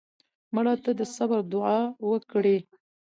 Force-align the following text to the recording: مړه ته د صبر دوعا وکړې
مړه 0.53 0.73
ته 0.83 0.91
د 0.99 1.01
صبر 1.15 1.39
دوعا 1.51 1.79
وکړې 2.09 2.57